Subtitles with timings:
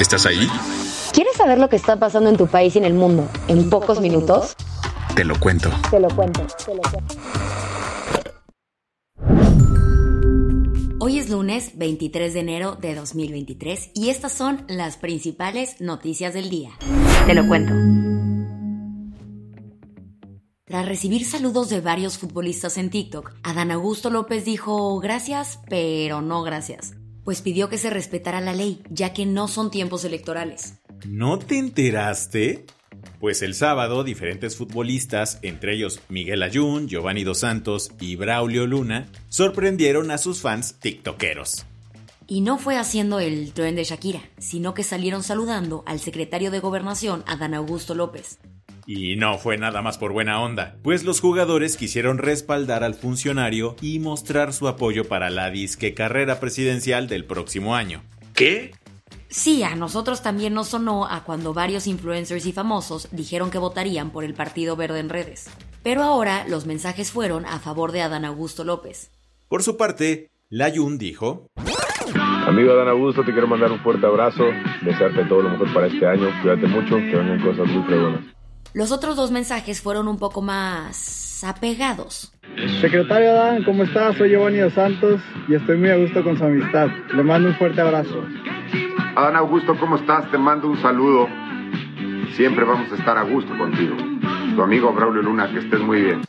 [0.00, 0.46] ¿Estás ahí?
[1.12, 4.00] ¿Quieres saber lo que está pasando en tu país y en el mundo en, pocos,
[4.00, 4.54] minutos?
[5.16, 5.70] Te lo cuento.
[5.90, 7.14] Te lo cuento, te lo cuento.
[11.00, 16.48] Hoy es lunes 23 de enero de 2023 y estas son las principales noticias del
[16.48, 16.70] día.
[17.26, 17.72] Te lo cuento.
[20.64, 26.42] Tras recibir saludos de varios futbolistas en TikTok, Adán Augusto López dijo gracias, pero no
[26.42, 30.74] gracias, pues pidió que se respetara la ley, ya que no son tiempos electorales.
[31.06, 32.66] ¿No te enteraste?
[33.20, 39.08] Pues el sábado, diferentes futbolistas, entre ellos Miguel Ayun, Giovanni Dos Santos y Braulio Luna,
[39.28, 41.66] sorprendieron a sus fans tiktokeros.
[42.26, 46.60] Y no fue haciendo el tren de Shakira, sino que salieron saludando al secretario de
[46.60, 48.38] Gobernación, Adán Augusto López.
[48.90, 53.76] Y no fue nada más por buena onda, pues los jugadores quisieron respaldar al funcionario
[53.82, 58.00] y mostrar su apoyo para la disque carrera presidencial del próximo año.
[58.32, 58.70] ¿Qué?
[59.28, 64.08] Sí, a nosotros también nos sonó a cuando varios influencers y famosos dijeron que votarían
[64.08, 65.50] por el Partido Verde en redes.
[65.82, 69.10] Pero ahora los mensajes fueron a favor de Adán Augusto López.
[69.50, 71.50] Por su parte, Layun dijo:
[72.46, 74.44] Amigo Adán Augusto, te quiero mandar un fuerte abrazo,
[74.80, 78.37] desearte todo lo mejor para este año, cuídate mucho, que vengan cosas muy fregonas.
[78.74, 82.32] Los otros dos mensajes fueron un poco más apegados.
[82.80, 84.16] Secretario Adán, ¿cómo estás?
[84.16, 86.88] Soy Giovanni Dos Santos y estoy muy a gusto con su amistad.
[87.14, 88.22] Le mando un fuerte abrazo.
[89.16, 90.30] Adán Augusto, ¿cómo estás?
[90.30, 91.28] Te mando un saludo.
[92.36, 93.96] Siempre vamos a estar a gusto contigo.
[94.54, 96.22] Tu amigo Braulio Luna, que estés muy bien.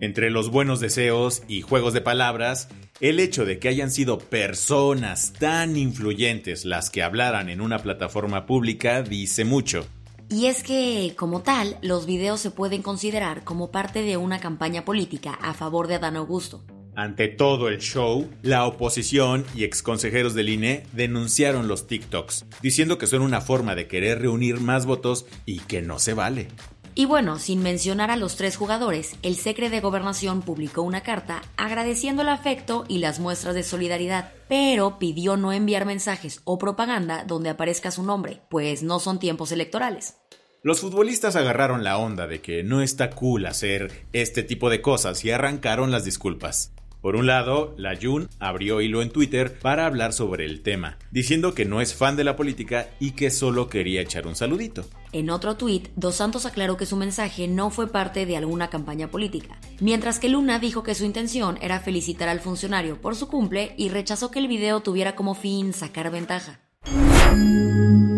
[0.00, 2.68] Entre los buenos deseos y juegos de palabras,
[3.00, 8.46] el hecho de que hayan sido personas tan influyentes las que hablaran en una plataforma
[8.46, 9.86] pública dice mucho.
[10.30, 14.84] Y es que, como tal, los videos se pueden considerar como parte de una campaña
[14.84, 16.64] política a favor de Adán Augusto.
[16.96, 23.08] Ante todo el show, la oposición y exconsejeros del INE denunciaron los TikToks, diciendo que
[23.08, 26.48] son una forma de querer reunir más votos y que no se vale.
[26.96, 31.42] Y bueno, sin mencionar a los tres jugadores, el Secre de Gobernación publicó una carta
[31.56, 37.24] agradeciendo el afecto y las muestras de solidaridad, pero pidió no enviar mensajes o propaganda
[37.24, 40.18] donde aparezca su nombre, pues no son tiempos electorales.
[40.62, 45.24] Los futbolistas agarraron la onda de que no está cool hacer este tipo de cosas
[45.24, 46.73] y arrancaron las disculpas.
[47.04, 51.52] Por un lado, la Jun abrió hilo en Twitter para hablar sobre el tema, diciendo
[51.52, 54.86] que no es fan de la política y que solo quería echar un saludito.
[55.12, 59.08] En otro tuit, Dos Santos aclaró que su mensaje no fue parte de alguna campaña
[59.08, 63.74] política, mientras que Luna dijo que su intención era felicitar al funcionario por su cumple
[63.76, 66.60] y rechazó que el video tuviera como fin sacar ventaja.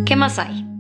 [0.07, 0.76] ¿Qué más hay?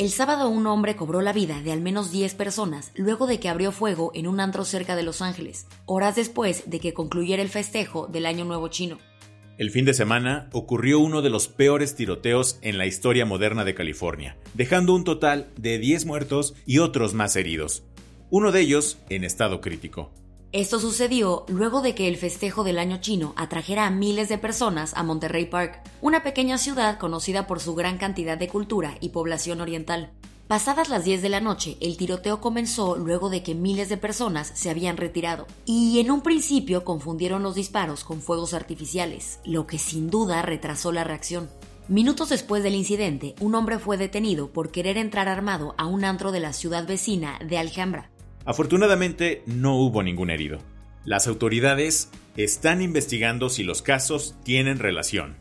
[0.00, 3.50] El sábado un hombre cobró la vida de al menos 10 personas luego de que
[3.50, 7.50] abrió fuego en un antro cerca de Los Ángeles, horas después de que concluyera el
[7.50, 8.96] festejo del Año Nuevo Chino.
[9.58, 13.74] El fin de semana ocurrió uno de los peores tiroteos en la historia moderna de
[13.74, 17.82] California, dejando un total de 10 muertos y otros más heridos,
[18.30, 20.14] uno de ellos en estado crítico.
[20.52, 24.94] Esto sucedió luego de que el festejo del año chino atrajera a miles de personas
[24.96, 29.60] a Monterrey Park, una pequeña ciudad conocida por su gran cantidad de cultura y población
[29.60, 30.10] oriental.
[30.48, 34.50] Pasadas las 10 de la noche, el tiroteo comenzó luego de que miles de personas
[34.52, 39.78] se habían retirado, y en un principio confundieron los disparos con fuegos artificiales, lo que
[39.78, 41.48] sin duda retrasó la reacción.
[41.86, 46.32] Minutos después del incidente, un hombre fue detenido por querer entrar armado a un antro
[46.32, 48.09] de la ciudad vecina de Alhambra.
[48.44, 50.58] Afortunadamente no hubo ningún herido.
[51.04, 55.36] Las autoridades están investigando si los casos tienen relación.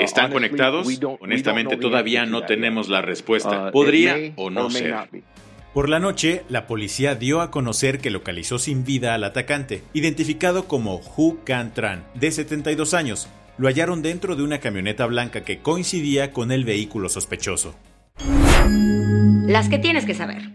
[0.00, 0.86] ¿Están conectados?
[1.20, 3.72] Honestamente todavía no tenemos la respuesta.
[3.72, 4.94] Podría o no ser.
[5.74, 10.66] Por la noche, la policía dio a conocer que localizó sin vida al atacante, identificado
[10.66, 13.28] como Hu Can Tran, de 72 años.
[13.56, 17.76] Lo hallaron dentro de una camioneta blanca que coincidía con el vehículo sospechoso.
[19.50, 20.52] Las que tienes que saber.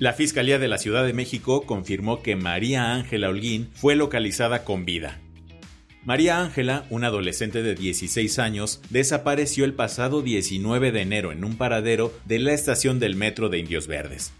[0.00, 4.84] La Fiscalía de la Ciudad de México confirmó que María Ángela Holguín fue localizada con
[4.84, 5.20] vida.
[6.04, 11.56] María Ángela, una adolescente de 16 años, desapareció el pasado 19 de enero en un
[11.56, 14.32] paradero de la estación del metro de Indios Verdes.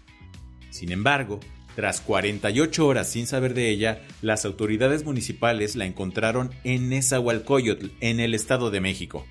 [0.69, 1.39] Sin embargo,
[1.77, 8.19] tras 48 horas sin saber de ella, las autoridades municipales la encontraron en Nezahualcóyotl, en
[8.19, 9.25] el Estado de México.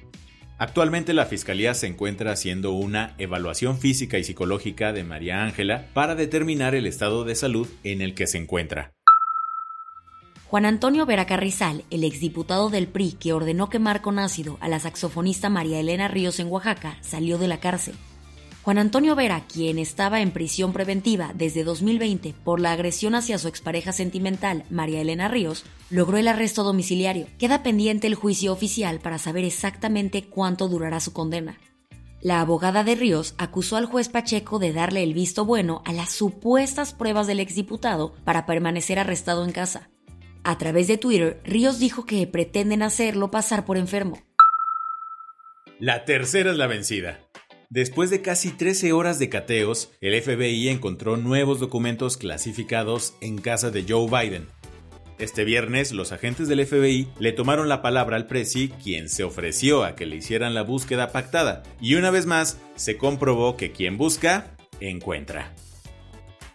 [0.58, 6.16] Actualmente la Fiscalía se encuentra haciendo una evaluación física y psicológica de María Ángela para
[6.16, 8.92] determinar el estado de salud en el que se encuentra.
[10.46, 14.80] Juan Antonio Vera Carrizal, el exdiputado del PRI que ordenó quemar con ácido a la
[14.80, 17.94] saxofonista María Elena Ríos en Oaxaca, salió de la cárcel.
[18.68, 23.48] Juan Antonio Vera, quien estaba en prisión preventiva desde 2020 por la agresión hacia su
[23.48, 27.28] expareja sentimental, María Elena Ríos, logró el arresto domiciliario.
[27.38, 31.58] Queda pendiente el juicio oficial para saber exactamente cuánto durará su condena.
[32.20, 36.12] La abogada de Ríos acusó al juez Pacheco de darle el visto bueno a las
[36.12, 39.88] supuestas pruebas del exdiputado para permanecer arrestado en casa.
[40.44, 44.18] A través de Twitter, Ríos dijo que pretenden hacerlo pasar por enfermo.
[45.80, 47.27] La tercera es la vencida.
[47.70, 53.70] Después de casi 13 horas de cateos, el FBI encontró nuevos documentos clasificados en casa
[53.70, 54.46] de Joe Biden.
[55.18, 59.84] Este viernes, los agentes del FBI le tomaron la palabra al presi, quien se ofreció
[59.84, 63.98] a que le hicieran la búsqueda pactada, y una vez más se comprobó que quien
[63.98, 65.54] busca, encuentra.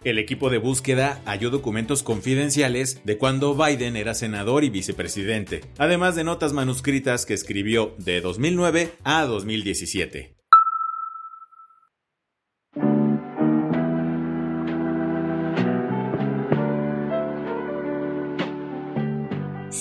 [0.02, 6.16] El equipo de búsqueda halló documentos confidenciales de cuando Biden era senador y vicepresidente, además
[6.16, 10.34] de notas manuscritas que escribió de 2009 a 2017.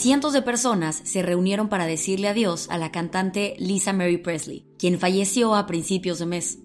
[0.03, 4.99] Cientos de personas se reunieron para decirle adiós a la cantante Lisa Mary Presley, quien
[4.99, 6.59] falleció a principios de mes.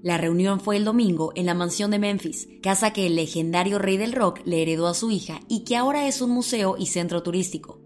[0.00, 3.96] La reunión fue el domingo en la mansión de Memphis, casa que el legendario rey
[3.96, 7.24] del rock le heredó a su hija y que ahora es un museo y centro
[7.24, 7.80] turístico.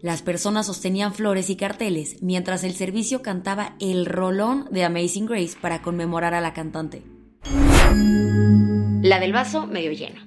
[0.00, 5.58] Las personas sostenían flores y carteles mientras el servicio cantaba el rolón de Amazing Grace
[5.60, 7.02] para conmemorar a la cantante.
[9.02, 10.25] La del vaso medio lleno.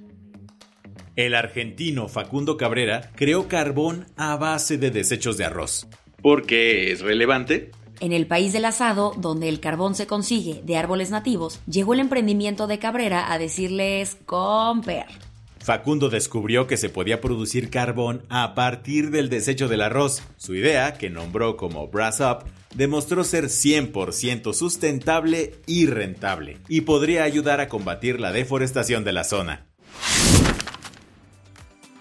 [1.26, 5.86] El argentino Facundo Cabrera creó carbón a base de desechos de arroz.
[6.22, 7.72] ¿Por qué es relevante?
[8.00, 12.00] En el país del asado, donde el carbón se consigue de árboles nativos, llegó el
[12.00, 15.04] emprendimiento de Cabrera a decirles comper.
[15.58, 20.22] Facundo descubrió que se podía producir carbón a partir del desecho del arroz.
[20.38, 27.24] Su idea, que nombró como Brass Up, demostró ser 100% sustentable y rentable, y podría
[27.24, 29.69] ayudar a combatir la deforestación de la zona.